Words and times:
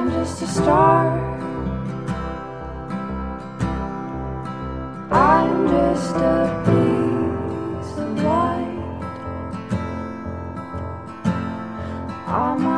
I'm 0.00 0.10
just 0.12 0.40
a 0.40 0.46
star. 0.46 1.08
I'm 5.12 5.68
just 5.68 6.16
a 6.16 6.40
piece 6.64 7.98
of 7.98 8.22
light. 8.22 8.80
I'm 12.26 12.69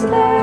just 0.00 0.37